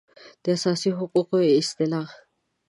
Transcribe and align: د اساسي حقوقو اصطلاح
د 0.43 0.45
اساسي 0.55 0.91
حقوقو 0.97 1.37
اصطلاح 1.61 2.09